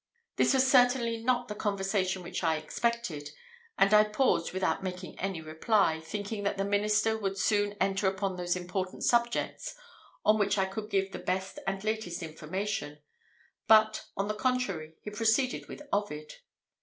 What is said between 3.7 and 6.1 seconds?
and I paused without making any reply,